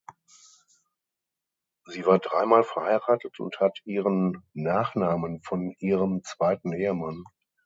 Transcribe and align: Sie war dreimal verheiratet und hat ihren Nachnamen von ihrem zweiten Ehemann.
Sie 1.85 2.07
war 2.07 2.17
dreimal 2.17 2.63
verheiratet 2.63 3.39
und 3.39 3.59
hat 3.59 3.83
ihren 3.85 4.43
Nachnamen 4.53 5.43
von 5.43 5.75
ihrem 5.77 6.23
zweiten 6.23 6.73
Ehemann. 6.73 7.23